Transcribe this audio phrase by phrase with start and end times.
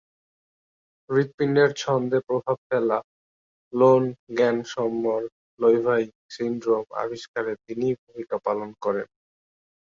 [1.09, 2.97] হৃৎপিণ্ডের ছন্দে প্রভাব ফেলা
[3.73, 9.17] "লোন-গ্যানম্বর-লেভাইন সিনড্রোম" আবিষ্কারে তিনি ভূমিকা পালন করেছিলেন।